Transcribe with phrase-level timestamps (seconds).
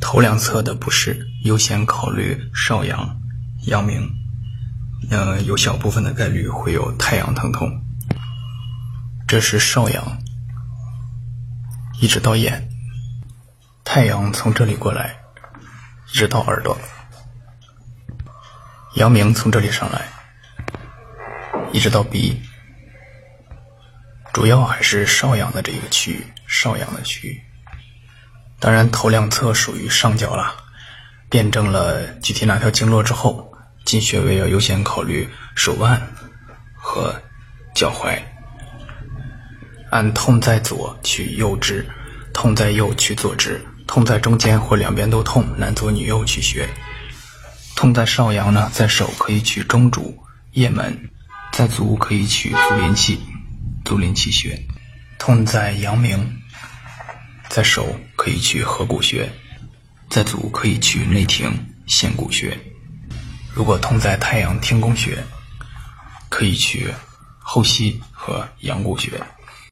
[0.00, 3.20] 头两侧的不适优先考虑少阳、
[3.66, 4.10] 阳明，
[5.10, 7.84] 嗯，有小部分的概率会有太阳疼痛。
[9.26, 10.18] 这是少阳，
[12.00, 12.70] 一直到眼，
[13.84, 15.16] 太阳从这里过来，
[16.12, 16.78] 一直到耳朵，
[18.94, 20.08] 阳明从这里上来，
[21.72, 22.40] 一直到鼻，
[24.32, 27.42] 主要还是少阳的这个区域，少阳的区域。
[28.60, 30.54] 当然，头两侧属于上焦了。
[31.30, 33.52] 辩证了具体哪条经络之后，
[33.84, 36.00] 进穴位要优先考虑手腕
[36.74, 37.14] 和
[37.74, 38.18] 脚踝。
[39.90, 41.86] 按痛在左取右支，
[42.32, 46.68] 痛在右取左支，痛在中间或两边都痛，男左女右取穴。
[47.76, 50.18] 痛在少阳呢，在手可以取中主、
[50.52, 51.10] 腋门，
[51.52, 53.20] 在足可以取足临泣、
[53.84, 54.60] 足临泣穴。
[55.18, 56.38] 痛在阳明。
[57.58, 59.28] 在手可以取合谷穴，
[60.08, 61.52] 在足可以取内庭
[61.88, 62.56] 陷谷穴。
[63.52, 65.18] 如果痛在太阳天宫穴，
[66.28, 66.86] 可以取
[67.40, 69.10] 后溪和阳谷穴。